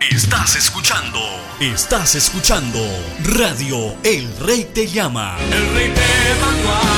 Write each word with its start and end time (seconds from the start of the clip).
Estás 0.00 0.56
escuchando, 0.56 1.18
estás 1.58 2.14
escuchando 2.14 2.78
Radio 3.22 3.96
El 4.04 4.30
Rey 4.40 4.64
te 4.74 4.86
llama. 4.86 5.38
El 5.40 5.74
Rey 5.74 5.94
te 5.94 6.40
mandó 6.40 6.97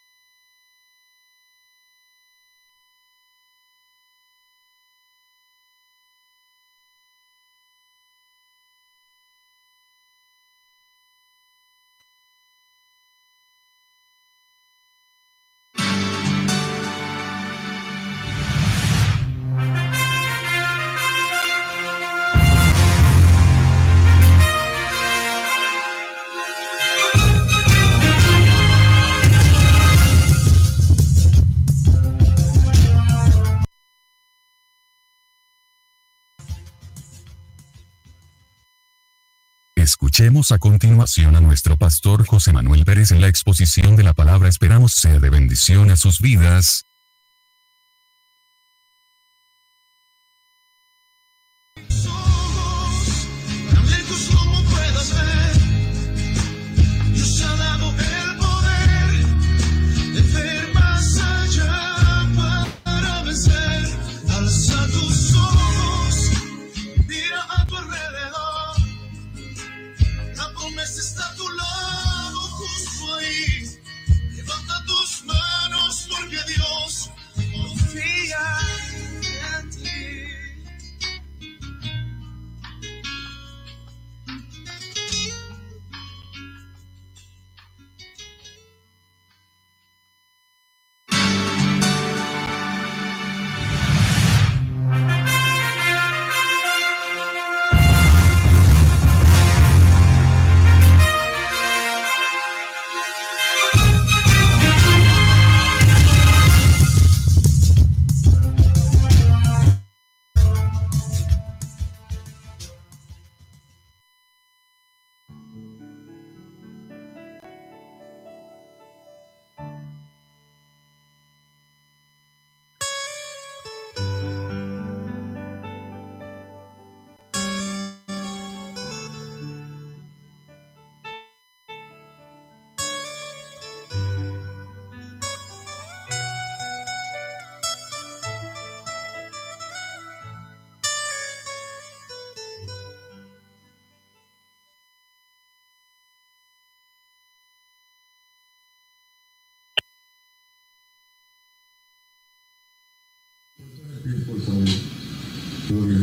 Escuchemos 40.24 40.54
a 40.54 40.58
continuación 40.58 41.36
a 41.36 41.42
nuestro 41.42 41.76
pastor 41.76 42.26
José 42.26 42.54
Manuel 42.54 42.86
Pérez 42.86 43.12
en 43.12 43.20
la 43.20 43.28
exposición 43.28 43.98
de 43.98 44.04
la 44.04 44.14
palabra. 44.14 44.48
Esperamos 44.48 44.94
sea 44.94 45.20
de 45.20 45.30
bendición 45.30 45.92
a 45.92 45.98
sus 45.98 46.22
vidas. 46.22 46.86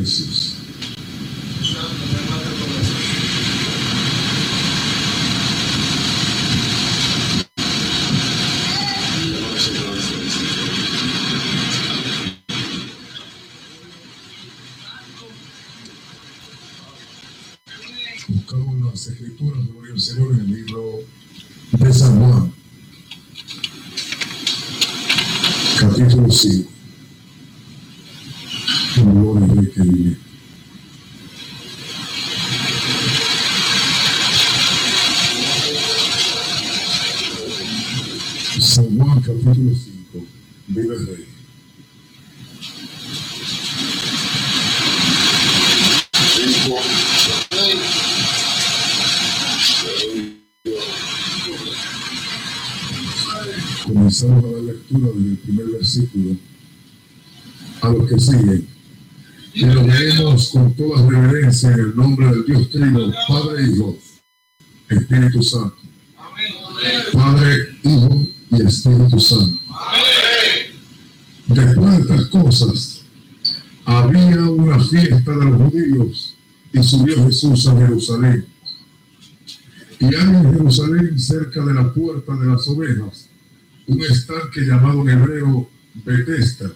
Gloria 0.02 0.59
Juan 38.80 39.20
capítulo 39.20 39.74
5, 39.74 40.26
vive 40.68 40.94
el 40.94 41.06
Rey. 41.06 41.26
Comenzamos 53.86 54.44
a 54.44 54.48
la 54.48 54.62
lectura 54.62 55.08
desde 55.14 55.28
el 55.28 55.36
primer 55.36 55.66
versículo 55.66 56.36
a 57.82 57.88
los 57.90 58.08
que 58.08 58.18
siguen. 58.18 58.68
Y 59.52 59.64
lo 59.66 59.82
leemos 59.82 60.48
con 60.50 60.74
toda 60.74 61.06
reverencia 61.06 61.70
en 61.70 61.80
el 61.80 61.96
nombre 61.96 62.28
del 62.28 62.46
Dios 62.46 62.70
Trino, 62.70 63.12
Padre, 63.28 63.62
Hijo, 63.64 63.98
Espíritu 64.88 65.42
Santo. 65.42 65.76
Padre, 67.12 67.78
Hijo 67.82 68.39
y 68.50 68.62
Espíritu 68.62 69.20
Santo. 69.20 69.58
De 71.46 71.62
estas 71.62 72.26
cosas, 72.26 73.02
había 73.84 74.48
una 74.50 74.78
fiesta 74.78 75.36
de 75.36 75.44
los 75.44 75.56
judíos 75.56 76.36
y 76.72 76.82
subió 76.82 77.24
Jesús 77.26 77.66
a 77.66 77.76
Jerusalén. 77.76 78.46
Y 79.98 80.06
hay 80.06 80.14
en 80.14 80.52
Jerusalén, 80.52 81.18
cerca 81.18 81.64
de 81.64 81.74
la 81.74 81.92
puerta 81.92 82.34
de 82.36 82.46
las 82.46 82.66
ovejas, 82.68 83.28
un 83.86 84.00
estanque 84.02 84.60
llamado 84.60 85.02
en 85.02 85.08
hebreo 85.10 85.68
Bethesda, 86.04 86.72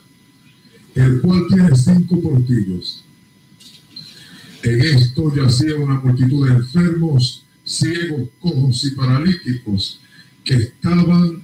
el 0.94 1.20
cual 1.20 1.46
tiene 1.48 1.76
cinco 1.76 2.20
portillos. 2.20 3.04
En 4.62 4.80
esto 4.80 5.34
yacía 5.34 5.76
una 5.76 6.00
multitud 6.00 6.48
de 6.48 6.54
enfermos, 6.54 7.44
ciegos, 7.64 8.28
cojos 8.40 8.84
y 8.84 8.90
paralíticos 8.90 10.00
que 10.42 10.54
estaban 10.54 11.42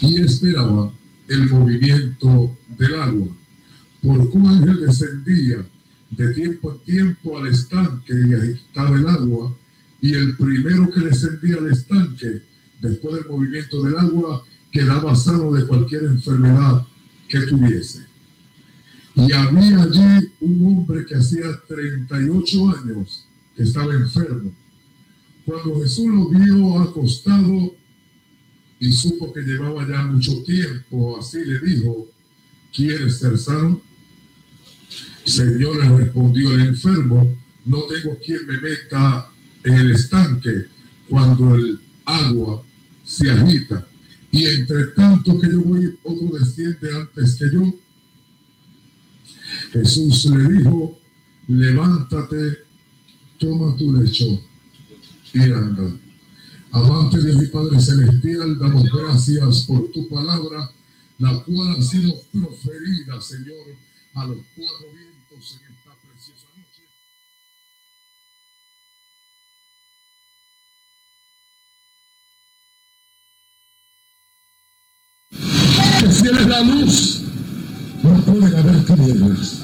y 0.00 0.20
esperaban 0.20 0.90
el 1.28 1.48
movimiento 1.48 2.56
del 2.78 2.94
agua. 2.94 3.28
Por 4.02 4.18
un 4.18 4.46
ángel 4.46 4.80
descendía 4.80 5.64
de 6.10 6.34
tiempo 6.34 6.72
en 6.72 6.78
tiempo 6.80 7.38
al 7.38 7.46
estanque 7.46 8.12
y 8.12 8.34
agitaba 8.34 8.96
el 8.96 9.08
agua, 9.08 9.56
y 10.00 10.14
el 10.14 10.36
primero 10.36 10.90
que 10.90 11.00
descendía 11.00 11.56
al 11.56 11.70
estanque, 11.70 12.42
después 12.80 13.16
del 13.16 13.26
movimiento 13.26 13.82
del 13.82 13.98
agua, 13.98 14.42
quedaba 14.72 15.14
sano 15.14 15.52
de 15.52 15.66
cualquier 15.66 16.04
enfermedad 16.04 16.86
que 17.28 17.40
tuviese. 17.42 18.06
Y 19.14 19.32
había 19.32 19.82
allí 19.82 20.28
un 20.40 20.66
hombre 20.66 21.04
que 21.04 21.16
hacía 21.16 21.60
38 21.68 22.76
años 22.76 23.26
que 23.56 23.64
estaba 23.64 23.92
enfermo. 23.92 24.52
Cuando 25.44 25.80
Jesús 25.80 26.06
lo 26.06 26.28
vio 26.30 26.78
acostado 26.80 27.74
y 28.80 28.92
supo 28.92 29.30
que 29.32 29.42
llevaba 29.42 29.86
ya 29.86 30.02
mucho 30.04 30.42
tiempo, 30.42 31.18
así 31.20 31.44
le 31.44 31.60
dijo, 31.60 32.08
¿quieres 32.74 33.18
ser 33.18 33.36
sano? 33.36 33.82
Señor 35.24 35.76
le 35.76 35.98
respondió 35.98 36.52
el 36.54 36.62
enfermo, 36.62 37.38
no 37.66 37.82
tengo 37.82 38.18
quien 38.24 38.46
me 38.46 38.58
meta 38.58 39.30
en 39.64 39.74
el 39.74 39.90
estanque 39.90 40.64
cuando 41.10 41.54
el 41.54 41.78
agua 42.06 42.64
se 43.04 43.30
agita. 43.30 43.86
Y 44.32 44.46
entre 44.46 44.86
tanto 44.86 45.38
que 45.38 45.50
yo 45.50 45.60
voy, 45.60 45.98
otro 46.02 46.38
desciende 46.38 46.96
antes 46.96 47.34
que 47.34 47.50
yo. 47.52 47.74
Jesús 49.72 50.24
le 50.24 50.54
dijo, 50.54 50.98
levántate, 51.48 52.58
toma 53.38 53.76
tu 53.76 53.92
lecho 53.92 54.42
y 55.34 55.42
anda. 55.42 55.92
Amante 56.72 57.18
de 57.18 57.34
mi 57.34 57.46
Padre 57.46 57.80
Celestial, 57.80 58.56
damos 58.56 58.84
gracias 58.84 59.64
por 59.64 59.90
tu 59.90 60.08
palabra, 60.08 60.70
la 61.18 61.42
cual 61.42 61.74
ha 61.76 61.82
sido 61.82 62.14
proferida, 62.32 63.20
Señor, 63.20 63.74
a 64.14 64.24
los 64.26 64.38
cuatro 64.54 64.86
vientos 64.94 65.58
en 65.58 65.74
esta 65.74 65.90
preciosa 66.00 66.46
noche. 66.56 66.84
que 76.00 76.12
si 76.12 76.26
Él 76.28 76.38
es 76.38 76.46
la 76.46 76.60
luz, 76.62 77.22
no 78.04 78.24
pueden 78.24 78.54
haber 78.54 78.84
tinieblas. 78.84 79.62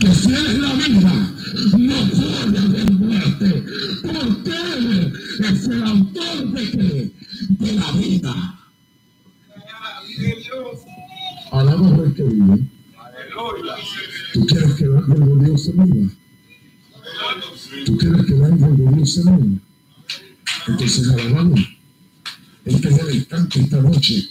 Que 0.00 0.14
si 0.14 0.34
Él 0.34 0.46
es 0.46 0.58
la 0.58 0.72
vida, 0.74 1.32
no 1.78 2.10
puede 2.10 2.58
haber 2.58 2.92
muerte. 2.92 3.64
Porque 4.02 4.50
Él 4.50 4.63
es 5.40 5.68
el 5.68 5.82
autor 5.82 6.52
de 6.52 6.70
qué? 6.70 7.12
La 7.72 7.92
vida. 7.92 8.60
Alaba 11.50 11.88
al 11.88 12.14
que. 12.14 12.24
¿Tú 14.32 14.46
quieres 14.46 14.74
que 14.74 14.84
el 14.84 14.96
ángel 14.96 15.38
de 15.38 15.44
Dios 15.44 15.64
se 15.64 15.72
mueva? 15.72 16.10
¿Tú 17.84 17.98
quieres 17.98 18.26
que 18.26 18.32
el 18.34 18.44
ángel 18.44 18.76
de 18.76 18.96
Dios 18.96 19.14
se 19.14 19.24
mueva? 19.24 19.46
Entonces 20.66 21.08
alabamos. 21.08 21.60
Este 22.64 22.88
es 22.88 22.98
el 22.98 23.14
instante 23.14 23.60
esta 23.60 23.82
noche. 23.82 24.28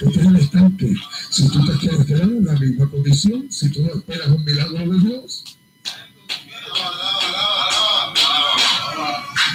Este 0.00 0.20
es 0.20 0.26
el 0.26 0.36
instante. 0.36 0.94
Si 1.30 1.48
tú 1.48 1.64
te 1.64 1.72
quieres 1.78 2.04
quedar 2.06 2.22
en 2.22 2.44
la 2.44 2.58
misma 2.58 2.90
condición, 2.90 3.50
si 3.50 3.70
tú 3.70 3.82
no 3.82 3.94
esperas 3.94 4.28
un 4.28 4.44
milagro 4.44 4.92
de 4.92 4.98
Dios, 5.08 5.44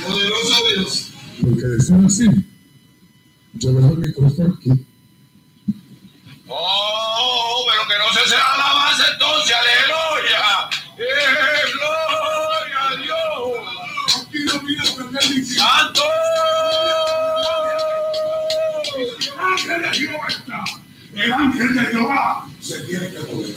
Poderoso 0.07 0.55
Dios. 0.73 1.11
porque 1.41 1.61
de 1.61 1.81
ser 1.81 2.05
así, 2.05 2.25
yo 3.53 3.71
dejo 3.73 3.93
el 3.93 3.97
micrófono 3.99 4.57
aquí. 4.57 4.71
Oh, 6.49 7.65
pero 7.69 7.81
que 7.87 7.97
no 7.97 8.13
se 8.13 8.29
sea 8.29 8.53
alabanza 8.53 9.03
entonces, 9.13 9.55
aleluya. 9.55 10.69
Eh, 10.97 11.03
gloria 11.73 12.79
a 12.83 12.95
Dios. 12.95 14.25
Aquí 14.25 14.39
no 14.45 14.53
aprender. 15.03 15.45
Santo. 15.45 16.01
El 18.97 19.39
ángel 19.39 19.81
de 19.81 19.89
Jehová 19.89 20.27
está. 20.27 20.63
El 21.13 21.33
ángel 21.33 21.75
de 21.75 21.81
Jehová 21.81 22.47
se 22.59 22.79
tiene 22.81 23.09
que 23.09 23.19
mover. 23.19 23.55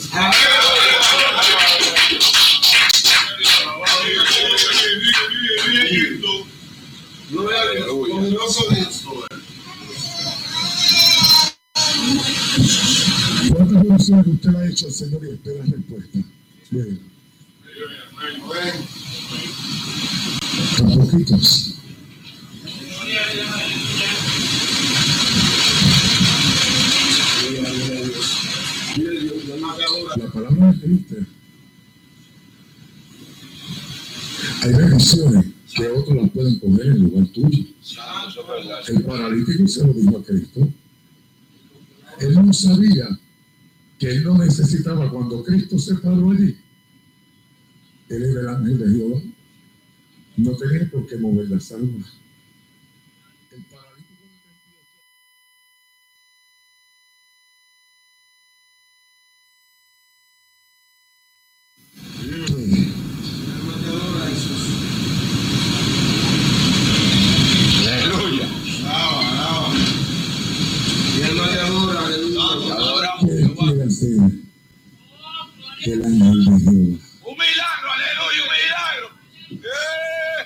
Señor 14.91 15.25
y 15.25 15.29
espera 15.29 15.63
respuesta? 15.63 16.19
Bien. 16.69 16.99
Tan 20.77 20.97
poquitos. 20.97 21.75
La 30.17 30.27
palabra 30.27 30.71
de 30.73 30.79
Cristo. 30.81 31.15
Hay 34.61 34.73
bendiciones 34.73 35.45
que 35.73 35.87
otros 35.87 36.17
las 36.17 36.29
pueden 36.31 36.59
coger 36.59 36.87
en 36.87 37.03
lugar 37.03 37.27
tuyo. 37.27 37.63
El 38.89 39.03
paralítico 39.03 39.67
se 39.67 39.87
lo 39.87 39.93
dijo 39.93 40.17
a 40.17 40.23
Cristo. 40.23 40.67
Él 42.19 42.45
no 42.45 42.53
sabía 42.53 43.07
que 44.01 44.09
él 44.09 44.23
no 44.23 44.35
necesitaba 44.35 45.11
cuando 45.11 45.43
Cristo 45.43 45.77
se 45.77 45.93
paró 45.93 46.31
allí. 46.31 46.57
Él 48.09 48.23
era 48.23 48.41
el 48.41 48.47
ángel 48.49 48.79
de 48.79 48.97
Jehová. 48.97 49.21
No 50.37 50.57
tenía 50.57 50.89
por 50.89 51.05
qué 51.05 51.17
mover 51.17 51.47
las 51.51 51.71
almas. 51.71 52.13
El 53.51 53.63
paralítico 53.65 54.23
no 54.25 54.39
tenía 54.41 54.81
que- 54.81 54.91
Aleluya. 67.87 68.47
¿Qué 73.21 73.55
quiere 73.57 73.83
hacer 73.83 74.31
el 75.85 76.05
ángel 76.05 76.45
de 76.45 76.59
Jehová? 76.59 76.97
Un 77.23 77.37
milagro, 77.37 77.87
aleluya, 77.95 78.41
un 78.43 78.49
milagro. 78.57 79.07
Eh. 79.51 80.41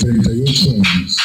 38 0.00 0.70
años. 0.70 1.16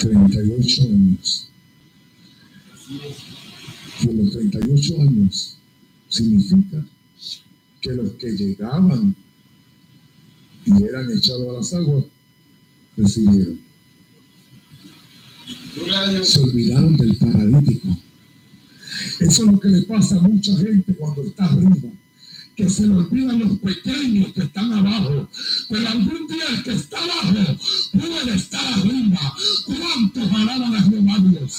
38 0.00 0.82
años. 0.82 1.48
Y 4.00 4.08
en 4.08 4.18
los 4.24 4.32
38 4.32 5.00
años 5.00 5.58
significa 6.08 6.84
que 7.80 7.92
los 7.92 8.12
que 8.14 8.30
llegaban 8.32 9.14
echados 11.22 11.48
a 11.48 11.52
las 11.52 11.72
aguas 11.74 12.04
recibieron. 12.96 13.60
Se 16.24 16.40
olvidaron 16.40 16.96
del 16.96 17.16
paralítico. 17.16 17.88
Eso 19.20 19.44
es 19.44 19.52
lo 19.52 19.60
que 19.60 19.68
le 19.68 19.82
pasa 19.82 20.16
a 20.16 20.22
mucha 20.22 20.56
gente 20.56 20.94
cuando 20.94 21.22
está 21.22 21.44
arriba 21.44 21.76
que 22.54 22.68
se 22.68 22.86
le 22.86 22.94
olvidan 22.94 23.38
los 23.38 23.58
pequeños 23.60 24.32
que 24.34 24.42
están 24.42 24.70
abajo, 24.74 25.26
pero 25.70 25.88
algún 25.88 26.26
día 26.28 26.44
el 26.50 26.62
que 26.62 26.72
está 26.72 26.98
abajo 27.02 27.58
puede 27.92 28.34
estar 28.34 28.74
arriba. 28.74 29.34
¿Cuántos 29.64 30.32
alaban 30.32 30.74
a 30.74 30.82
Jehová 30.82 31.16
Dios? 31.30 31.58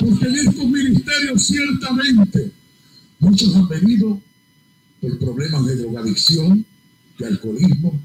Porque 0.00 0.26
en 0.26 0.36
estos 0.36 0.64
ministerios 0.64 1.42
ciertamente 1.42 2.50
muchos 3.18 3.54
han 3.54 3.68
venido 3.68 4.22
por 5.00 5.18
problemas 5.18 5.66
de 5.66 5.76
drogadicción, 5.76 6.64
de 7.18 7.26
alcoholismo, 7.26 8.00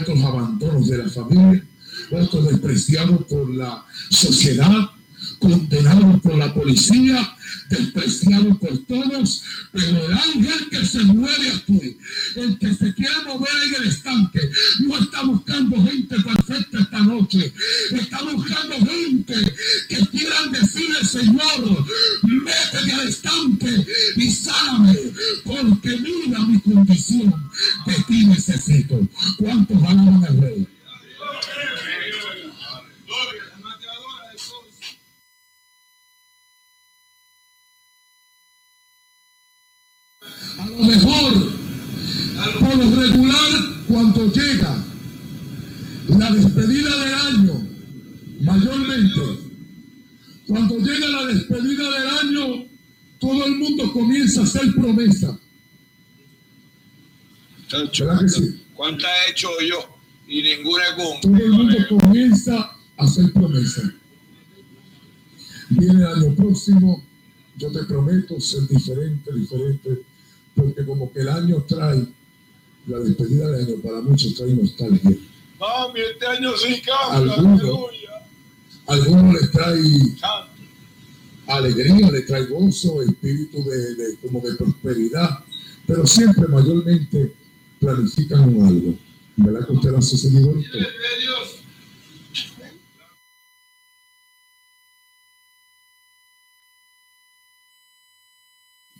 otros 0.00 0.24
abandonos 0.24 0.88
de 0.88 0.98
la 0.98 1.08
familia, 1.08 1.64
otros 2.10 2.48
despreciados 2.50 3.24
por 3.24 3.54
la 3.54 3.84
sociedad, 4.10 4.90
condenado 5.38 6.18
por 6.20 6.36
la 6.36 6.52
policía, 6.52 7.36
despreciado 7.70 8.58
por 8.58 8.78
todos, 8.86 9.42
pero 9.72 10.06
el 10.06 10.12
ángel 10.12 10.68
que 10.70 10.84
se 10.84 11.02
mueve 11.04 11.50
aquí, 11.50 11.96
el 12.36 12.58
que 12.58 12.74
se 12.74 12.94
quiere 12.94 13.14
mover 13.26 13.50
en 13.66 13.82
el 13.82 13.88
estanque, 13.88 14.50
no 14.80 14.98
está 14.98 15.22
buscando 15.22 15.82
gente 15.84 16.16
perfecta 16.20 16.78
esta 16.80 16.98
noche, 17.00 17.52
está 17.92 18.22
buscando 18.22 18.76
gente 18.86 19.34
que 19.88 20.06
quieran 20.06 20.52
decirle, 20.52 21.04
Señor, 21.04 21.86
métete 22.22 22.92
al 22.92 23.08
estanque 23.08 23.86
y 24.16 24.30
sáname, 24.30 24.96
porque 25.44 25.96
mira 25.98 26.40
mi 26.40 26.60
condición, 26.60 27.34
de 27.86 27.94
ti 28.06 28.26
necesito. 28.26 29.08
¿Cuántos 29.38 29.76
alaban 29.82 30.24
al 30.24 30.40
rey? 30.40 30.66
A 40.58 40.66
lo 40.66 40.84
mejor, 40.84 41.52
por 42.58 42.76
lo 42.76 43.00
regular, 43.00 43.84
cuando 43.86 44.32
llega 44.32 44.84
la 46.08 46.30
despedida 46.32 47.04
del 47.04 47.14
año, 47.14 47.68
mayormente, 48.40 49.20
cuando 50.46 50.78
llega 50.78 51.08
la 51.08 51.26
despedida 51.26 51.90
del 51.90 52.08
año, 52.08 52.68
todo 53.18 53.44
el 53.44 53.56
mundo 53.56 53.92
comienza 53.92 54.40
a 54.40 54.44
hacer 54.44 54.72
promesa. 54.74 55.38
¿Verdad 57.70 58.20
que 58.20 58.28
sí? 58.28 58.62
¿Cuántas 58.74 59.10
he 59.10 59.30
hecho 59.30 59.48
yo? 59.68 59.98
Y 60.26 60.42
ninguna 60.42 60.84
Todo 61.20 61.36
el 61.36 61.50
mundo 61.50 61.76
comienza 61.88 62.56
a 62.96 63.04
hacer 63.04 63.32
promesa. 63.32 63.94
Viene 65.70 66.00
el 66.00 66.06
año 66.06 66.34
próximo, 66.34 67.04
yo 67.56 67.70
te 67.70 67.84
prometo 67.84 68.40
ser 68.40 68.66
diferente, 68.68 69.34
diferente, 69.34 70.02
porque 70.58 70.84
como 70.84 71.12
que 71.12 71.20
el 71.20 71.28
año 71.28 71.64
trae, 71.68 72.04
la 72.86 72.98
despedida 73.00 73.48
del 73.50 73.66
año 73.66 73.76
para 73.82 74.00
muchos 74.00 74.34
trae 74.34 74.52
nostalgia. 74.54 75.16
Mami, 75.58 76.00
este 76.12 76.26
año 76.26 76.50
sí 76.56 76.80
cambia. 76.82 77.34
Algunos. 77.34 77.62
Algunos 78.86 79.34
les 79.40 79.50
trae 79.50 79.80
alegría, 81.46 82.10
le 82.10 82.22
trae 82.22 82.46
gozo, 82.46 83.02
espíritu 83.02 83.62
de, 83.64 83.94
de- 83.94 84.16
como 84.16 84.40
de 84.40 84.54
prosperidad, 84.54 85.30
pero 85.86 86.06
siempre 86.06 86.46
mayormente 86.48 87.32
planifican 87.80 88.42
algo. 88.66 88.94
¿Verdad 89.36 89.66
que 89.66 89.72
usted 89.72 89.90
lo 89.90 89.98
ha 89.98 90.02
sucedido 90.02 90.54
esto? 90.58 90.78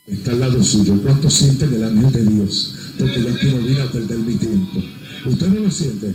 Está 0.08 0.32
al 0.32 0.40
lado 0.40 0.62
suyo. 0.62 1.00
¿Cuánto 1.02 1.28
sienten 1.28 1.74
el 1.74 1.84
ángel 1.84 2.12
de 2.12 2.24
Dios? 2.24 2.74
Porque 2.98 3.22
yo 3.22 3.52
no 3.52 3.66
vine 3.66 3.80
a 3.80 3.92
perder 3.92 4.18
mi 4.18 4.36
tiempo. 4.36 4.82
¿Usted 5.26 5.48
no 5.48 5.60
lo 5.60 5.70
siente? 5.70 6.14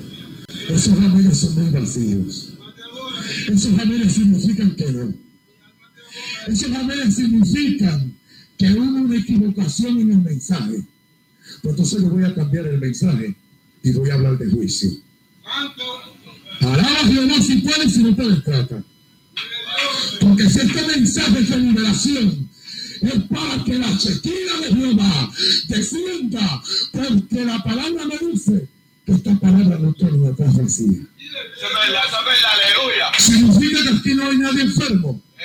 Esos 0.70 0.98
amenes 0.98 1.38
son 1.38 1.56
muy 1.56 1.70
vacíos. 1.70 2.54
Esos 3.48 3.80
amenes 3.80 4.14
significan 4.14 4.76
que 4.76 4.92
no. 4.92 5.14
Esos 6.48 6.72
amenes 6.72 7.16
significan 7.16 8.14
que 8.58 8.72
hubo 8.72 9.02
una 9.02 9.16
equivocación 9.16 10.00
en 10.00 10.12
el 10.12 10.22
mensaje. 10.22 10.84
Pues 11.62 11.74
entonces 11.74 12.02
le 12.02 12.10
voy 12.10 12.24
a 12.24 12.34
cambiar 12.34 12.66
el 12.68 12.80
mensaje 12.80 13.36
y 13.84 13.92
voy 13.92 14.10
a 14.10 14.16
hablar 14.16 14.38
de 14.40 14.50
juicio. 14.50 14.90
Alaba 16.62 17.00
a 17.02 17.08
Jehová 17.08 17.42
si 17.42 17.58
puedes, 17.58 17.94
si 17.94 18.04
no 18.04 18.16
puedes, 18.16 18.44
trata. 18.44 18.84
Porque 20.20 20.50
si 20.50 20.60
este 20.60 20.88
mensaje 20.88 21.40
es 21.40 21.50
de 21.50 21.58
liberación, 21.58 22.50
es 23.08 23.24
para 23.24 23.64
que 23.64 23.78
la 23.78 23.98
chequina 23.98 24.60
de 24.62 24.76
Jehová 24.76 25.32
descienda, 25.68 26.64
porque 26.92 27.46
la 27.46 27.64
palabra 27.64 28.06
me 28.06 28.18
dice 28.32 28.68
que 29.06 29.12
esta 29.12 29.36
palabra 29.40 29.78
no 29.78 29.90
es 29.90 29.98
verdad, 32.26 32.52
aleluya. 32.54 33.12
Significa 33.18 33.84
que 33.84 33.90
aquí 33.90 34.14
no 34.16 34.30
hay 34.30 34.38
nadie 34.38 34.62
enfermo. 34.64 35.22
Eh, 35.38 35.44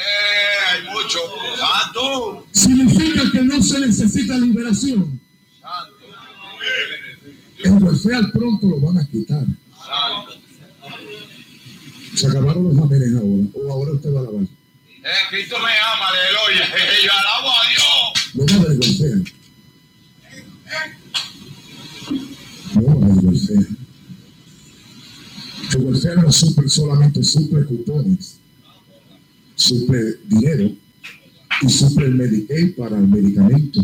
hay 0.70 0.82
mucho. 0.94 1.18
Santo. 1.58 2.46
Significa 2.52 3.30
que 3.32 3.42
no 3.42 3.62
se 3.62 3.80
necesita 3.80 4.38
liberación. 4.38 5.20
Santo. 5.60 5.94
El 7.64 7.82
welfare 7.82 8.28
pronto 8.32 8.66
lo 8.68 8.80
van 8.80 8.98
a 8.98 9.06
quitar. 9.08 9.44
Santo. 9.76 10.32
Se 12.14 12.26
acabaron 12.26 12.64
los 12.64 12.78
amenes 12.78 13.14
ahora. 13.14 13.48
O 13.54 13.72
ahora 13.72 13.92
usted 13.92 14.14
va 14.14 14.20
a 14.20 14.22
lavar. 14.24 14.57
Eh, 15.08 15.26
Cristo 15.30 15.56
me 15.56 15.70
ama, 15.70 16.08
aleluya. 16.08 16.68
Yo 17.02 17.10
alabo 17.18 17.48
a 17.48 17.64
Dios. 17.70 18.34
No 18.34 18.44
va 18.44 18.52
a 18.52 18.66
haber 18.66 18.78
welfare. 18.78 19.24
No 22.74 22.82
va 22.84 22.92
a 22.92 23.10
haber 23.10 23.24
welfare. 23.24 23.66
El 25.72 25.80
welfare 25.80 26.16
no 26.20 26.30
suple 26.30 26.68
solamente 26.68 27.24
suple 27.24 27.64
cupones, 27.64 28.38
suple 29.54 30.18
dinero 30.26 30.76
y 31.62 31.68
suple 31.70 32.04
el 32.04 32.14
Medicaid 32.14 32.76
para 32.76 32.98
el 32.98 33.08
medicamento. 33.08 33.82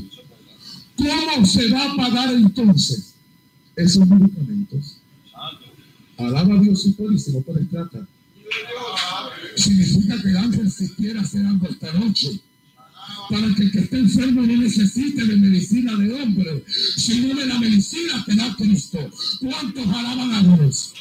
¿Cómo 0.99 1.47
se 1.47 1.71
va 1.71 1.91
a 1.91 1.97
pagar 1.97 2.35
entonces 2.35 3.15
esos 3.77 4.07
medicamentos? 4.07 4.99
Alaba 6.19 6.55
a 6.55 6.61
Dios 6.61 6.85
y 6.85 7.19
si 7.19 7.33
no 7.33 7.41
puede 7.41 7.65
trata. 7.65 8.07
Significa 9.57 10.21
que 10.21 10.29
el 10.29 10.37
ángel 10.37 10.71
si 10.71 10.89
quiere 10.91 11.21
hacer 11.21 11.45
algo 11.47 11.69
esta 11.69 11.93
noche. 11.93 12.41
Para 13.29 13.55
que 13.55 13.63
el 13.63 13.71
que 13.71 13.81
esté 13.81 13.99
enfermo 13.99 14.43
no 14.43 14.57
necesite 14.57 15.25
de 15.25 15.37
medicina 15.37 15.95
de 15.97 16.13
hombre, 16.15 16.65
sino 16.97 17.35
de 17.35 17.47
la 17.47 17.59
medicina 17.59 18.23
que 18.27 18.35
da 18.35 18.55
Cristo. 18.57 19.11
¿Cuántos 19.41 19.87
alaban 19.87 20.33
a 20.33 20.57
Dios? 20.57 20.93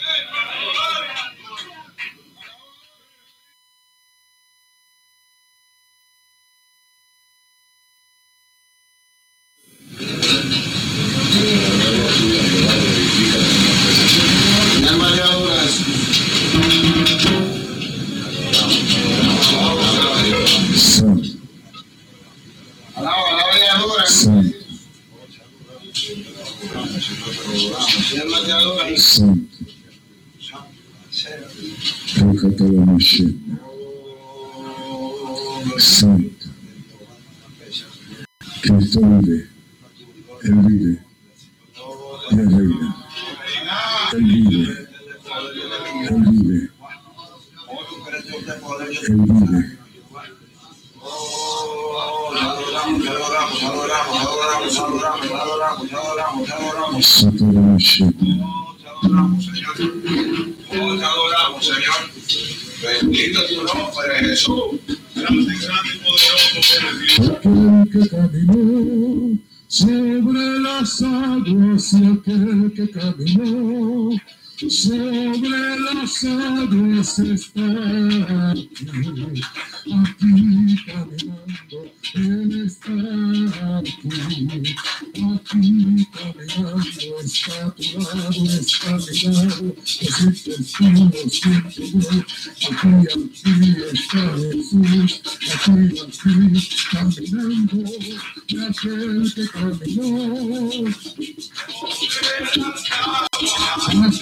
Cristo 38.63 39.01
vive. 39.01 39.49
Él 40.43 40.55
vive. 40.61 41.03
Él 42.31 42.49
reina. 42.49 42.95
Él 44.13 44.23
vive. 44.23 44.87
Él 46.07 46.23
vive. 46.31 46.69
Él 49.09 49.17
vive. 49.19 49.77
Santo 57.01 57.45
la 57.51 57.61
machine. 57.61 58.13
Te 60.69 60.77
adoramos, 60.79 61.65
Señor. 61.65 62.01
Bendito 62.81 63.39
tu 63.47 63.55
nombre, 63.63 64.19
Jesús. 64.19 64.82
Caminó 72.93 74.11
sobre 74.69 75.79
las 75.79 76.23
aguas 76.23 77.19
está 77.19 77.61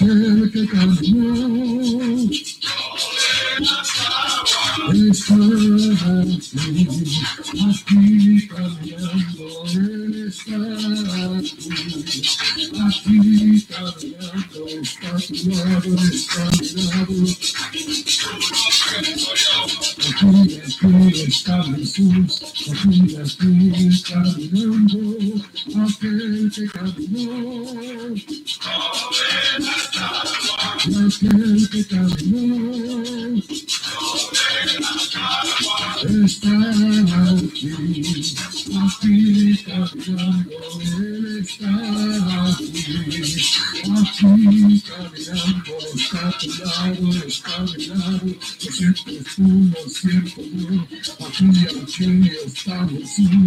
aquel 0.00 0.68
que 0.68 1.81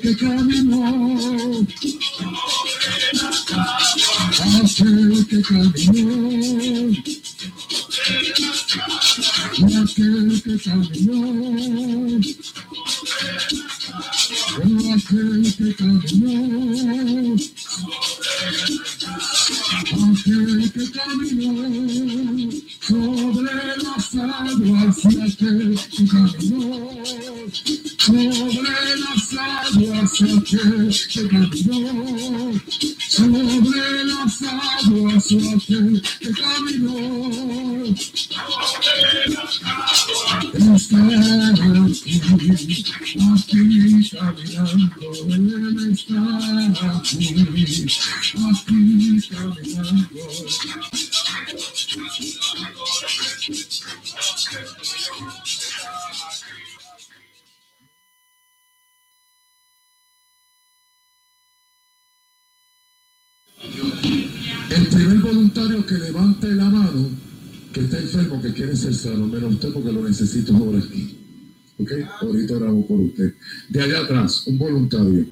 que 0.01 0.13
caminó, 0.15 0.85
que 4.75 4.83
caminó, 4.83 4.85
aquel 4.85 5.23
que 5.25 5.43
caminó, 5.43 5.73
que 10.43 10.55
caminó, 10.65 11.14
El 64.71 64.87
primer 64.89 65.19
voluntario 65.19 65.87
que 65.87 65.95
levante 65.95 66.49
la 66.49 66.65
mano, 66.65 67.11
que 67.73 67.81
está 67.81 67.99
enfermo, 67.99 68.41
que 68.41 68.53
quiere 68.53 68.77
ser 68.77 68.95
sano, 68.95 69.27
menos 69.27 69.55
usted 69.55 69.73
porque 69.73 69.93
lo 69.93 70.09
necesito 70.09 70.55
ahora 70.55 70.79
aquí. 70.79 71.19
¿Ok? 71.79 71.93
Ahorita 72.21 72.55
oramos 72.55 72.87
por 72.87 73.01
usted. 73.01 73.35
De 73.69 73.83
allá 73.83 74.01
atrás, 74.01 74.47
un 74.47 74.59
voluntario 74.59 75.27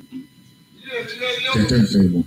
que 1.52 1.60
está 1.60 1.76
enfermo. 1.76 2.26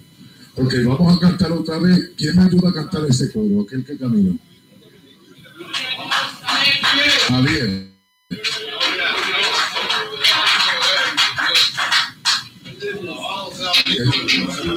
Ok, 0.55 0.73
vamos 0.85 1.17
a 1.17 1.19
cantar 1.19 1.51
otra 1.51 1.77
vez. 1.79 2.11
¿Quién 2.15 2.35
me 2.35 2.43
ayuda 2.43 2.69
a 2.69 2.73
cantar 2.73 3.05
ese 3.09 3.31
coro? 3.31 3.61
Aquel 3.61 3.83
que 3.83 3.97
camina. 3.97 4.35
Javier. 7.27 7.95
El 13.85 14.74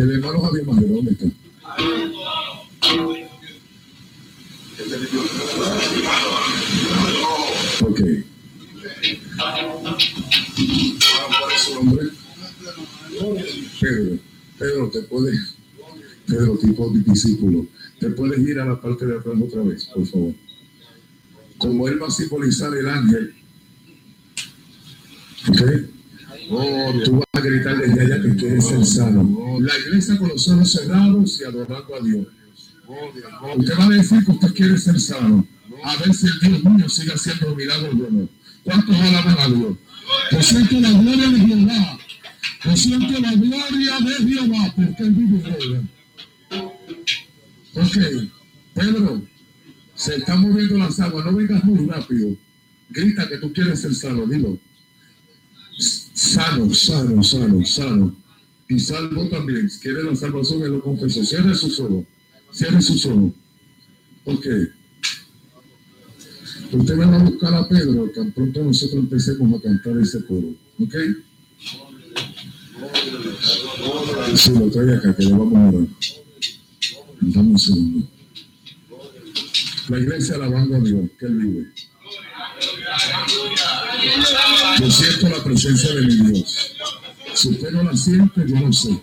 hermano 0.00 0.40
Javier 0.40 0.66
Majero, 0.66 0.94
¿dónde 0.94 1.12
está? 1.12 1.26
Ok. 7.84 8.00
¿Cuál 11.38 11.52
es 11.54 11.62
su 11.62 11.74
nombre? 11.74 12.08
Pedro. 13.80 14.18
Pedro, 14.58 14.90
te 14.90 15.02
puedes. 15.02 15.56
Pedro, 16.26 16.56
tipo 16.58 16.90
discípulo. 16.90 17.66
Te 17.98 18.10
puedes 18.10 18.38
ir 18.40 18.60
a 18.60 18.64
la 18.64 18.80
parte 18.80 19.06
de 19.06 19.18
atrás 19.18 19.34
otra 19.42 19.62
vez, 19.62 19.84
por 19.86 20.06
favor. 20.06 20.34
Como 21.58 21.88
él 21.88 22.02
va 22.02 22.06
a 22.08 22.10
simbolizar 22.10 22.74
el 22.74 22.88
ángel. 22.88 23.34
¿Ok? 25.48 25.62
Tú 26.52 27.16
vas 27.16 27.24
a 27.32 27.40
gritar 27.40 27.78
desde 27.78 28.00
allá 28.00 28.22
que 28.22 28.36
quieres 28.36 28.66
ser 28.66 28.84
sano. 28.84 29.58
La 29.60 29.78
iglesia 29.78 30.18
con 30.18 30.28
los 30.28 30.46
ojos 30.48 30.72
cerrados 30.72 31.40
y 31.40 31.44
adorando 31.44 31.94
a 31.94 32.04
Dios. 32.04 32.26
Usted 33.56 33.78
va 33.78 33.84
a 33.86 33.88
decir 33.88 34.24
que 34.24 34.32
usted 34.32 34.52
quiere 34.52 34.76
ser 34.76 35.00
sano. 35.00 35.46
A 35.82 35.96
ver 35.96 36.12
si 36.14 36.26
el 36.26 36.40
Dios 36.40 36.64
mío 36.64 36.88
sigue 36.90 37.12
haciendo 37.12 37.56
milagros 37.56 37.94
no. 37.94 38.28
¿Cuántos 38.64 38.96
alaban 38.96 39.38
a 39.38 39.48
Dios? 39.48 39.76
Yo 40.30 40.42
siento 40.42 40.80
la 40.80 40.90
gloria 40.90 41.28
de 41.30 41.38
Jehová. 41.38 41.98
Yo 42.64 42.76
siento 42.76 43.20
la 43.20 43.32
gloria 43.32 43.98
de 44.00 44.28
Jehová 44.28 44.74
porque 44.76 45.02
él 45.02 45.10
vive 45.10 45.82
Ok, 47.74 48.28
Pedro, 48.74 49.22
se 49.94 50.16
están 50.16 50.42
moviendo 50.42 50.76
las 50.76 51.00
aguas. 51.00 51.24
No 51.24 51.32
vengas 51.32 51.64
muy 51.64 51.86
rápido. 51.86 52.36
Grita 52.90 53.26
que 53.26 53.38
tú 53.38 53.50
quieres 53.54 53.80
ser 53.80 53.94
sano, 53.94 54.26
dilo. 54.26 54.58
Sano, 56.22 56.72
sano, 56.72 57.20
sano, 57.24 57.64
sano. 57.66 58.16
Y 58.68 58.78
salvo 58.78 59.28
también. 59.28 59.68
Quiere 59.82 60.04
la 60.04 60.14
salvación, 60.14 60.62
él 60.62 60.70
lo 60.70 60.80
confesó. 60.80 61.24
Cierre 61.24 61.52
sus 61.52 61.80
ojos. 61.80 62.04
Cierre 62.52 62.80
sus 62.80 63.04
ojos. 63.06 63.32
Ok. 64.24 64.46
Usted 66.70 66.98
va 66.98 67.16
a 67.16 67.18
buscar 67.18 67.54
a 67.54 67.68
Pedro 67.68 68.08
tan 68.14 68.30
pronto 68.30 68.62
nosotros 68.62 69.00
empecemos 69.00 69.58
a 69.58 69.62
cantar 69.62 69.98
ese 69.98 70.24
coro. 70.24 70.54
¿Ok? 70.78 70.94
Sí, 74.36 74.52
lo 74.54 74.70
trae 74.70 75.00
que 75.16 75.24
le 75.24 75.32
vamos 75.32 75.74
a. 75.74 76.06
Dame 77.20 77.48
un 77.50 77.58
segundo. 77.58 78.08
La 79.88 79.98
iglesia 79.98 80.36
alabando 80.36 80.76
a 80.76 80.80
Dios, 80.80 81.10
que 81.18 81.26
Él 81.26 81.36
vive. 81.36 81.72
Yo 84.80 84.90
siento 84.90 85.28
la 85.28 85.44
presencia 85.44 85.94
de 85.94 86.00
mi 86.02 86.14
Dios. 86.14 86.74
Si 87.34 87.48
usted 87.48 87.70
no 87.70 87.82
la 87.84 87.96
siente, 87.96 88.44
yo 88.46 88.56
no 88.56 88.72
sé. 88.72 89.00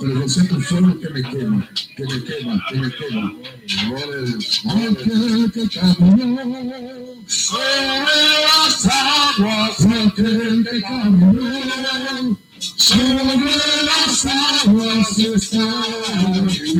Pero 0.00 0.20
yo 0.20 0.28
siento 0.28 0.60
fuego 0.60 0.98
que 0.98 1.08
me 1.10 1.22
quema, 1.22 1.68
que 1.96 2.04
me 2.04 2.24
quema, 2.24 2.64
que 2.68 2.76
me 2.76 2.90
quema. 2.90 3.32
Que 3.42 5.10
sobre 7.28 7.64
las 8.44 8.86
aguas, 8.86 9.80
aquel 9.80 10.64
que 10.64 10.80
sobre 12.76 13.16
las 13.84 14.26
aguas 14.26 15.18
está 15.18 15.66
aquí, 16.46 16.78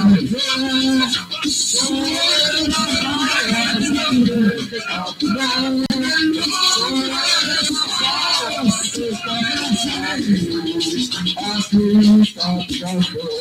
aguas 0.00 0.22
está 12.22 13.39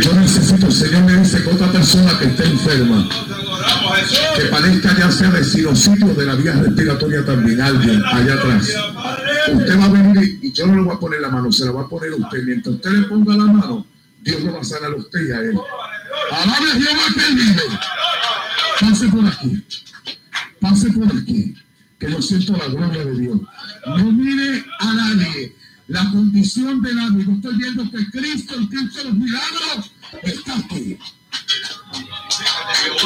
Yo 0.00 0.12
necesito, 0.14 0.66
el 0.66 0.72
Señor 0.72 1.02
me 1.02 1.12
dice 1.18 1.42
que 1.42 1.50
otra 1.50 1.70
persona 1.72 2.18
que 2.18 2.26
esté 2.26 2.44
enferma, 2.44 3.08
que 4.36 4.44
padezca 4.46 4.96
ya 4.98 5.10
sea 5.10 5.30
de 5.30 5.44
sinusitis 5.44 6.16
de 6.16 6.24
la 6.24 6.34
vía 6.34 6.52
respiratoria 6.52 7.24
también, 7.24 7.60
alguien 7.60 8.02
allá 8.04 8.34
atrás. 8.34 8.68
Usted 9.52 9.80
va 9.80 9.84
a 9.84 9.88
venir 9.88 10.38
y 10.42 10.52
yo 10.52 10.66
no 10.66 10.74
le 10.76 10.82
voy 10.82 10.94
a 10.94 10.98
poner 10.98 11.20
la 11.20 11.28
mano, 11.28 11.50
se 11.50 11.64
la 11.64 11.72
va 11.72 11.82
a 11.82 11.88
poner 11.88 12.12
usted. 12.12 12.42
Mientras 12.44 12.74
usted 12.76 12.90
le 12.90 13.06
ponga 13.06 13.36
la 13.36 13.44
mano, 13.44 13.86
Dios 14.22 14.42
lo 14.42 14.52
va 14.52 14.60
a 14.60 14.64
sanar 14.64 14.92
a 14.92 14.96
usted 14.96 15.28
y 15.28 15.32
a 15.32 15.40
él. 15.40 15.58
Alabe 16.30 16.70
a 16.70 16.74
Jehová 16.74 17.02
que 17.14 17.34
vive. 17.34 17.62
Pase 18.80 19.08
por 19.08 19.26
aquí. 19.26 19.64
Pase 20.60 20.92
por 20.92 21.06
aquí. 21.06 21.54
Que 21.98 22.10
yo 22.10 22.22
siento 22.22 22.56
la 22.56 22.66
gloria 22.66 23.04
de 23.04 23.18
Dios. 23.18 23.40
No 23.86 24.12
mire 24.12 24.64
a 24.78 24.92
nadie 24.94 25.54
la 25.88 26.08
condición 26.10 26.80
de 26.82 26.94
nadie. 26.94 27.24
Yo 27.24 27.32
estoy 27.32 27.56
viendo 27.56 27.90
que 27.90 28.10
Cristo, 28.10 28.54
el 28.54 28.68
Cristo 28.68 28.98
de 28.98 29.04
los 29.04 29.14
milagros, 29.14 29.92
está 30.22 30.56
aquí. 30.56 30.98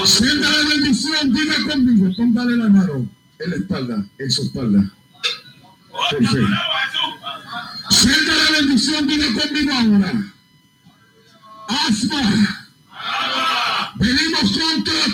Sienta 0.05 0.51
la 0.51 0.69
bendición, 0.69 1.33
diga 1.33 1.55
conmigo, 1.69 2.15
póngale 2.17 2.57
la 2.57 2.69
mano 2.69 3.09
en 3.39 3.51
la 3.51 3.57
espalda, 3.57 4.07
en 4.19 4.31
su 4.31 4.43
espalda. 4.43 4.91
Perfecto. 6.11 6.47
Sienta 7.91 8.33
la 8.35 8.59
bendición, 8.59 9.07
diga 9.07 9.27
conmigo 9.41 9.73
ahora. 9.73 10.13
Asma, 11.69 12.69
venimos 13.97 14.59
contra 14.59 15.14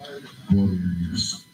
A 0.00 0.54
Dios. 0.98 1.46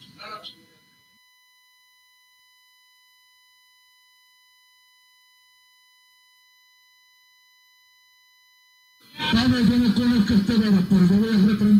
Padre, 9.31 9.63
yo 9.65 9.77
no 9.77 9.93
conozco 9.93 10.33
este 10.33 10.53
varón, 10.55 10.87
pero 10.89 11.05
yo 11.05 11.15
voy 11.17 11.29
a 11.29 11.47
reprender 11.47 11.70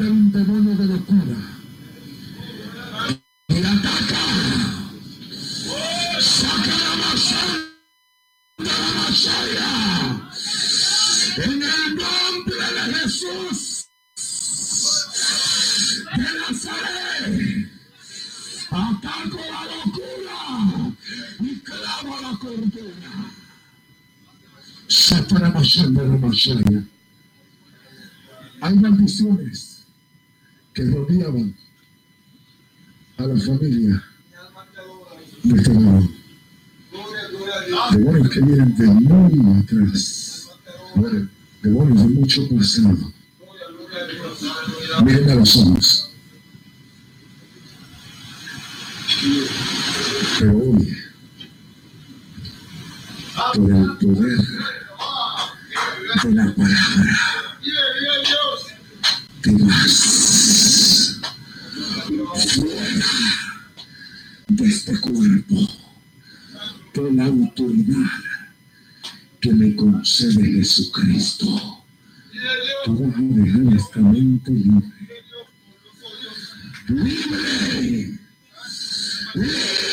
que 38.32 38.40
vienen 38.40 38.76
de 38.78 38.88
muy 38.88 39.60
atrás. 39.60 40.50
Demonios 41.62 42.02
de 42.02 42.08
mucho 42.08 42.48
pasado. 42.50 43.14
Miren 45.04 45.30
a 45.30 45.36
los 45.36 45.58
ojos. 45.58 46.10
Pero 50.40 50.58
hoy, 50.58 50.98
por 53.54 53.70
el 53.70 53.98
poder 53.98 54.40
de 56.24 56.34
la 56.34 56.56
palabra, 56.56 57.18
te 59.42 59.52
vas 59.52 61.20
fuera 62.48 62.86
de 64.48 64.66
este 64.66 65.00
cuerpo 65.00 65.56
por 66.94 67.14
la 67.14 67.26
autoridad 67.26 68.22
me 70.02 70.08
concede 70.08 70.52
Jesucristo. 70.54 71.46
Tú 72.86 72.98
vas 72.98 73.16
a 73.16 73.22
dejar 73.22 73.76
esta 73.76 74.00
mente 74.00 74.52
libre. 74.52 74.82
Libre. 76.88 78.20
Libre. 79.36 79.86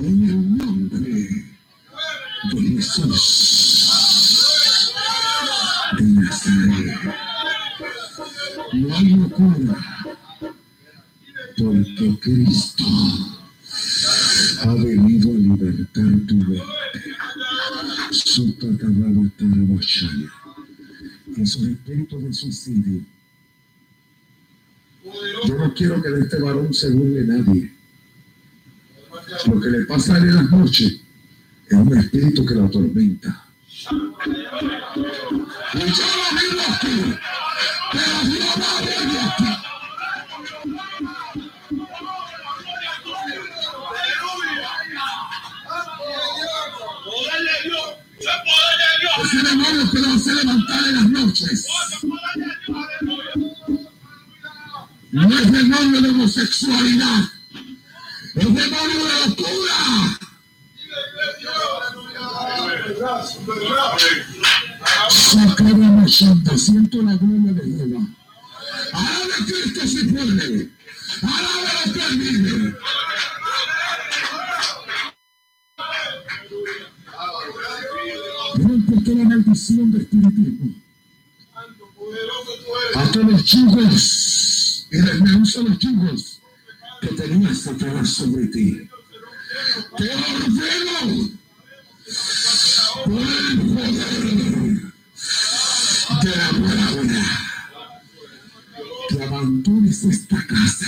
En 0.00 0.28
el 0.28 0.58
nombre 0.58 1.46
de 2.50 2.60
Jesús 2.74 3.86
de 5.98 6.02
Nazaret. 6.02 7.00
No 8.72 8.96
hay 8.96 9.04
locura, 9.10 9.76
porque 11.56 12.18
Cristo 12.20 12.84
ha 14.62 14.74
venido 14.74 15.30
a 15.30 15.34
libertar 15.34 16.26
tu 16.26 16.34
mente. 16.34 16.82
Sutatabaratarabashaya. 18.12 20.30
Esos 21.36 21.62
espíritus 21.62 22.24
de 22.24 22.32
suicidio. 22.32 23.02
Yo 25.46 25.56
no 25.56 25.72
quiero 25.74 26.02
que 26.02 26.10
de 26.10 26.20
este 26.20 26.38
varón 26.40 26.74
se 26.74 26.90
burle 26.90 27.24
nadie. 27.24 27.72
Lo 29.46 29.60
que 29.60 29.70
le 29.70 29.84
pasa 29.86 30.14
a 30.14 30.18
él 30.18 30.28
en 30.28 30.34
las 30.36 30.50
noches 30.50 31.00
es 31.66 31.72
un 31.72 31.96
espíritu 31.96 32.44
que 32.44 32.54
lo 32.54 32.66
atormenta. 32.66 33.46
Y 35.74 35.78
yo 35.78 35.84
aquí, 36.68 37.14
pero 37.92 38.12
aquí. 39.20 39.61
Noches. 51.32 51.66
No 55.10 55.38
es 55.38 55.52
demonio 55.52 56.00
de 56.00 56.08
homosexualidad. 56.10 57.24
Es 58.34 58.54
demonio 58.54 59.04
de 59.04 59.26
locura. 59.26 60.18
Sacará 65.10 66.08
santa, 66.08 66.58
siento 66.58 67.02
la 67.02 67.14
gloria 67.16 67.52
de 67.52 67.62
Jehová. 67.62 68.06
Ahora 68.92 69.36
Cristo 69.46 69.86
se 69.86 70.04
puede. 70.04 70.70
Ahora 71.22 71.86
lo 71.86 71.92
permite. 71.92 72.76
Rompe 78.54 79.04
toda 79.04 79.24
maldición 79.24 79.92
de 79.92 79.98
espiritismo. 79.98 80.91
A 82.94 83.10
todos 83.10 83.32
los 83.32 83.44
chugos 83.44 84.86
y 84.90 84.96
desmenuza 84.98 85.60
los 85.62 85.78
chugos 85.78 86.40
que 87.00 87.08
tenías 87.08 87.58
Satanás 87.58 88.10
sobre 88.10 88.46
ti. 88.48 88.88
Te 89.96 90.10
ordeno 90.10 91.30
por 93.04 93.20
el 93.20 93.60
poder 93.60 94.92
de 96.22 96.36
la 96.36 96.50
palabra 96.50 97.22
que 99.08 99.24
abandones 99.24 100.04
esta 100.04 100.46
casa 100.46 100.86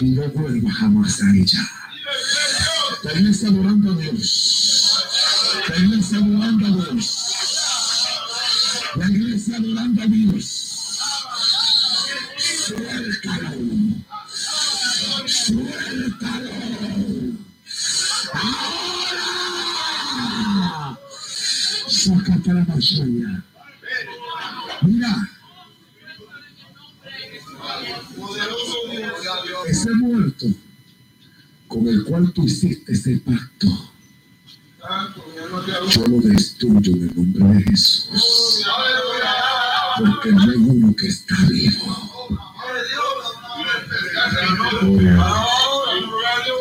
y 0.00 0.10
no 0.10 0.28
vuelvas 0.30 0.74
jamás 0.74 1.22
a 1.22 1.30
ella. 1.34 1.68
Te 3.02 3.12
vienes 3.14 3.44
adorando 3.44 3.92
a 3.92 3.96
Dios. 3.96 4.54
Iglesia 5.76 6.18
adorando 6.18 6.66
a 6.66 6.92
Dios. 6.92 7.13
Mira. 24.82 25.30
Ese 29.66 29.90
muerto 29.94 30.46
con 31.68 31.88
el 31.88 32.04
cual 32.04 32.32
tú 32.32 32.44
hiciste 32.44 32.92
ese 32.92 33.18
pacto. 33.18 33.66
Yo 35.90 36.06
lo 36.06 36.20
destruyo 36.20 36.92
en 36.92 37.02
el 37.02 37.16
nombre 37.16 37.58
de 37.58 37.62
Jesús. 37.70 38.66
Porque 39.98 40.30
no 40.30 40.42
hay 40.42 40.56
uno 40.56 40.94
que 40.96 41.06
está 41.06 41.36
vivo. 41.48 42.30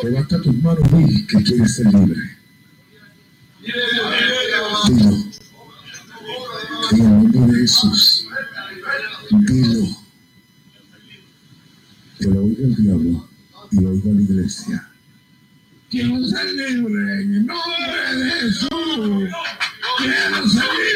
Levanta 0.03 0.41
tus 0.41 0.55
manos 0.61 0.89
y 0.99 1.25
que 1.27 1.43
quieres 1.43 1.75
ser 1.75 1.93
libre. 1.93 2.37
En 6.93 7.09
nombre 7.09 7.39
de 7.39 7.61
Jesús. 7.61 8.27
Dilo. 9.31 9.87
Que 12.19 12.25
lo 12.25 12.43
oiga 12.43 12.63
el 12.65 12.75
diablo 12.75 13.29
y 13.71 13.81
lo 13.81 13.89
oiga 13.89 14.11
la 14.13 14.21
iglesia. 14.21 14.89
Quiero 15.89 16.23
ser 16.23 16.45
libre 16.53 17.21
en 17.23 17.33
el 17.33 17.45
nombre 17.47 18.15
de 18.15 18.31
Jesús. 18.31 18.69
Quiero 19.97 20.49
ser 20.49 20.63
libre. 20.63 20.92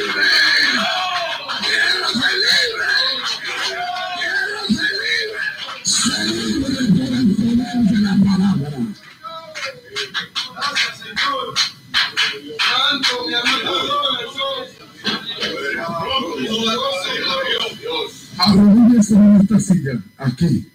En 19.11 19.41
esta 19.41 19.59
silla, 19.59 20.01
aquí. 20.17 20.67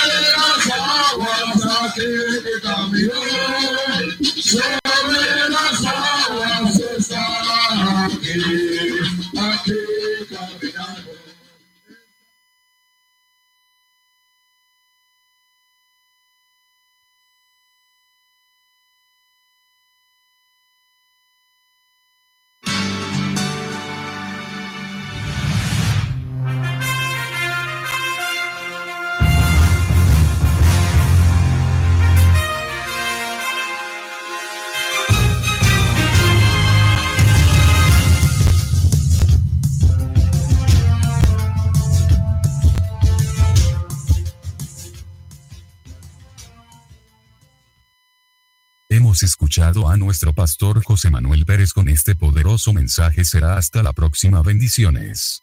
a 49.58 49.96
nuestro 49.96 50.34
pastor 50.34 50.84
José 50.84 51.08
Manuel 51.08 51.46
Pérez 51.46 51.72
con 51.72 51.88
este 51.88 52.14
poderoso 52.14 52.74
mensaje. 52.74 53.24
Será 53.24 53.56
hasta 53.56 53.82
la 53.82 53.94
próxima. 53.94 54.42
Bendiciones. 54.42 55.42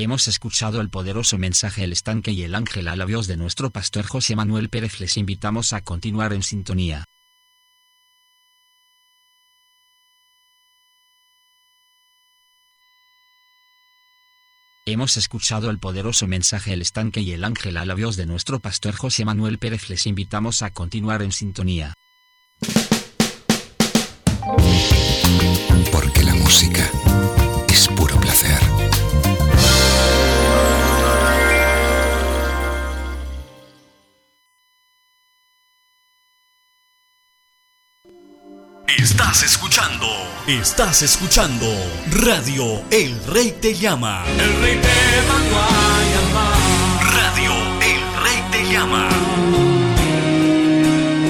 Hemos 0.00 0.28
escuchado 0.28 0.80
el 0.80 0.90
poderoso 0.90 1.38
mensaje 1.38 1.82
El 1.82 1.90
estanque 1.90 2.30
y 2.30 2.44
el 2.44 2.54
ángel 2.54 2.86
a 2.86 2.94
la 2.94 3.04
de 3.04 3.36
nuestro 3.36 3.70
pastor 3.70 4.06
José 4.06 4.36
Manuel 4.36 4.68
Pérez. 4.68 5.00
Les 5.00 5.16
invitamos 5.16 5.72
a 5.72 5.80
continuar 5.80 6.32
en 6.32 6.44
sintonía. 6.44 7.04
Hemos 14.86 15.16
escuchado 15.16 15.68
el 15.68 15.80
poderoso 15.80 16.28
mensaje 16.28 16.74
El 16.74 16.82
estanque 16.82 17.20
y 17.20 17.32
el 17.32 17.42
ángel 17.42 17.76
a 17.76 17.84
la 17.84 17.96
de 17.96 18.26
nuestro 18.26 18.60
pastor 18.60 18.94
José 18.94 19.24
Manuel 19.24 19.58
Pérez. 19.58 19.90
Les 19.90 20.06
invitamos 20.06 20.62
a 20.62 20.72
continuar 20.72 21.22
en 21.22 21.32
sintonía. 21.32 21.94
Porque 25.90 26.22
la 26.22 26.34
música 26.34 26.88
es 27.68 27.88
puro 27.88 28.07
escuchando, 39.78 40.10
estás 40.48 41.02
escuchando 41.02 41.66
Radio 42.10 42.82
El 42.90 43.16
Rey 43.26 43.54
Te 43.60 43.74
Llama. 43.74 44.24
El 44.26 44.60
rey 44.60 44.80
te 44.80 45.22
mandó 45.28 45.56
a 45.56 46.02
llamar. 46.14 46.58
Radio 47.14 47.52
El 47.80 48.00
Rey 48.24 48.42
Te 48.50 48.64
Llama. 48.72 49.08